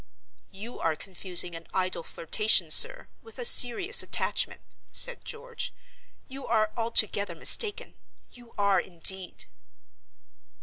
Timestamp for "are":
0.79-0.95, 6.47-6.71, 8.57-8.79